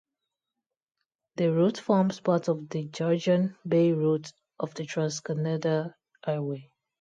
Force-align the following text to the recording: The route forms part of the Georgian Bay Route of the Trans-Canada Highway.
The 1.35 1.51
route 1.53 1.77
forms 1.77 2.21
part 2.21 2.47
of 2.49 2.67
the 2.69 2.85
Georgian 2.87 3.55
Bay 3.67 3.91
Route 3.91 4.33
of 4.59 4.73
the 4.73 4.87
Trans-Canada 4.87 5.95
Highway. 6.25 6.71